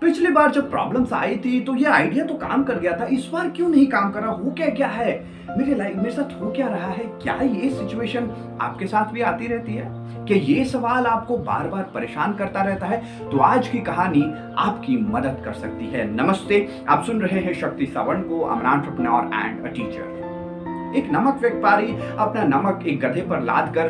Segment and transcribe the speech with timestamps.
[0.00, 3.30] पिछली बार जब प्रॉब्लम्स आई थी तो ये आइडिया तो काम कर गया था। इस
[3.32, 4.20] बार क्यों नहीं काम कर?
[4.20, 5.24] रहा हो क्या क्या है?
[5.58, 7.04] मेरे लाइफ मेरे साथ हो क्या रहा है?
[7.22, 9.84] क्या ये सिचुएशन आपके साथ भी आती रहती है?
[10.24, 13.28] कि ये सवाल आपको बार बार परेशान करता रहता है?
[13.30, 14.22] तो आज की कहानी
[14.58, 19.64] आपकी मदद कर सकती है। नमस्ते, आप सुन रहे हैं शक्ति सवर्ण को। एंटरप्रेन्योर एंड
[19.64, 20.20] अ टीचर
[20.96, 23.88] एक नमक व्यापारी अपना नमक एक गधे पर लाद कर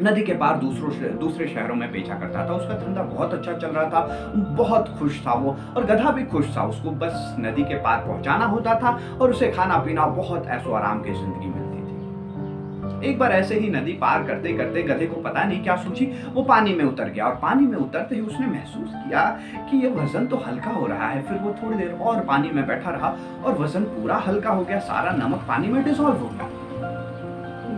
[0.00, 3.68] नदी के पार दूसरों दूसरे शहरों में बेचा करता था। उसका धंधा बहुत अच्छा चल
[3.68, 7.74] रहा था। बहुत खुश था वो। और गधा भी खुश था। उसको बस नदी के
[7.82, 13.08] पार पहुंचाना होता था और उसे खाना पीना बहुत ऐसो आराम की ज़िंदगी मिलती थी।
[13.08, 16.42] एक बार ऐसे ही नदी पार करते करते गधे को पता नहीं क्या सोची वो
[16.42, 19.24] पानी में उतर गया और पानी में उतरते ही उसने महसूस किया
[19.70, 22.66] कि ये वज़न तो हल्का हो रहा है। फिर वो थोड़ी देर और पानी में
[22.66, 26.50] बैठा रहा और वज़न पूरा हल्का हो गया। सारा नमक पानी में डिसॉल्व हो गया।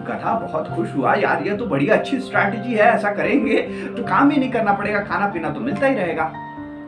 [0.07, 3.61] गधा बहुत खुश हुआ, यार, ये तो बड़ी अच्छी स्ट्रैटेजी है, ऐसा करेंगे
[3.97, 6.33] तो काम ही नहीं करना पड़ेगा खाना पीना तो मिलता ही रहेगा।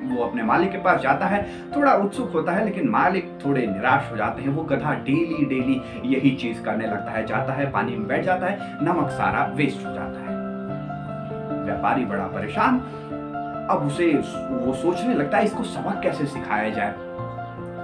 [0.02, 1.46] वो अपने मालिक के पास जाता है,
[1.76, 5.82] थोड़ा उत्सुक होता है, लेकिन मालिक थोड़े निराश हो जाते हैं। वो गधा डेली डेली
[6.04, 9.86] यही चीज़ करने लगता है, जाता है, पानी में बैठ जाता है, नमक सारा वेस्ट
[9.86, 10.36] हो जाता है।
[11.64, 12.78] व्यापारी बड़ा परेशान।
[13.70, 14.06] अब उसे
[14.50, 16.94] वो सोचने लगता है, इसको सबक कैसे सिखाया जाए?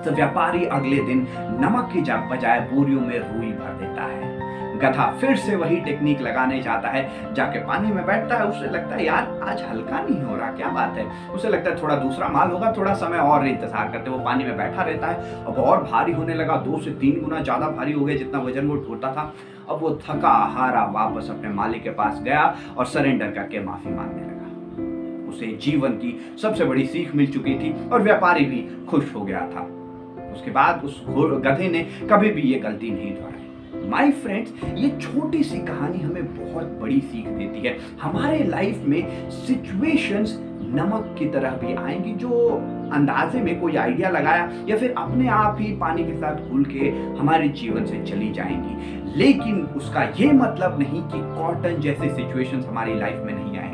[0.04, 1.26] तो व्यापारी अगले दिन
[1.60, 4.34] नमक की बजाय बोरियों में रुई भर देता है।
[4.74, 8.94] गधा फिर से वही टेक्निक लगाने जाता है, जाके पानी में बैठता है, उसे लगता
[8.96, 11.06] है, यार, आज हल्का नहीं हो रहा, क्या बात है?
[11.30, 14.56] उसे लगता है, थोड़ा दूसरा माल होगा, थोड़ा समय और इंतज़ार करते वो पानी में
[14.56, 18.04] बैठा रहता है। अब और भारी होने लगा, दो से तीन गुना ज़्यादा भारी हो
[18.04, 19.32] गया जितना वज़न वो ढोता था।
[19.70, 22.42] अब वो थका हारा वापस अपने मालिक के पास गया
[22.76, 27.72] और सरेंडर करके माफ़ी मांगने लगा। उसे जीवन की सबसे बड़ी सीख मिल चुकी थी
[27.88, 29.62] और व्यापारी भी खुश हो गया था।
[30.32, 33.43] उसके बाद उस गधे ने कभी भी ये गलती नहीं दोहराई।
[33.90, 39.30] माय फ्रेंड्स ये छोटी सी कहानी हमें बहुत बड़ी सीख देती है। हमारे लाइफ में
[39.30, 40.38] सिचुएशंस
[40.76, 42.48] नमक की तरह भी आएँगी, जो
[42.92, 46.88] अंदाजे में कोई आइडिया लगाया या फिर अपने आप ही पानी के साथ घुल के
[47.18, 52.94] हमारे जीवन से चली जाएँगी। लेकिन उसका ये मतलब नहीं कि कॉटन जैसे सिचुएशंस हमारी
[52.94, 53.73] लाइफ में नहीं आएँगे।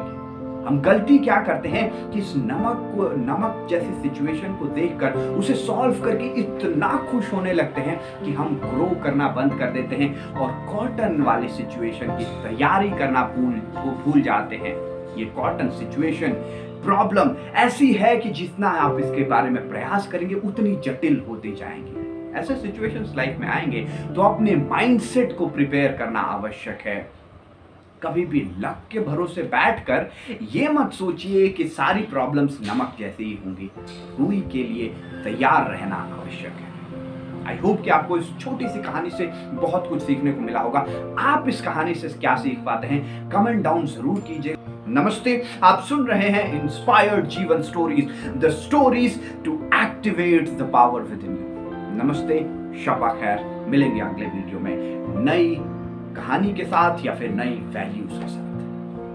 [0.61, 5.55] हम गलती क्या करते हैं कि इस नमक को, नमक जैसी सिचुएशन को देखकर उसे
[5.55, 10.33] सॉल्व करके इतना खुश होने लगते हैं कि हम ग्रो करना बंद कर देते हैं
[10.33, 13.55] और कॉटन वाली सिचुएशन की तैयारी करना भूल
[14.03, 14.75] भूल जाते हैं।
[15.17, 16.33] ये कॉटन सिचुएशन
[16.85, 22.39] प्रॉब्लम ऐसी है कि जितना आप इसके बारे में प्रयास करेंगे, उतनी जटिल होती जाएँगी।
[22.39, 23.81] ऐसे सिचुएशंस लाइफ में आएँगे
[24.15, 27.20] तो अपने माइंडसेट को प्रिपेयर करना आवश्यक है।
[28.03, 30.11] कभी भी लक के भरोसे बैठकर
[30.53, 33.71] ये मत सोचिए कि सारी प्रॉब्लम्स नमक जैसी ही होंगी।
[34.19, 34.89] रूई के लिए
[35.25, 36.69] तैयार रहना आवश्यक है।
[37.49, 40.87] आई होप कि आपको इस छोटी सी कहानी से बहुत कुछ सीखने को मिला होगा।
[41.23, 44.55] आप इस कहानी से क्या सीख पाते हैं कमेंट डाउन ज़रूर कीजिए।
[44.89, 51.31] नमस्ते, आप सुन रहे हैं इंस्पायर्ड जीवन stories the stories to activate the power within
[51.31, 52.41] you नमस्ते
[52.85, 55.55] शपा खैर मिलेंगे अगले वीडियो में नई
[56.17, 58.50] कहानी के साथ या फिर नई वैल्यूज़ के साथ।